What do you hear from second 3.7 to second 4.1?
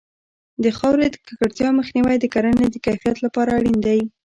دی.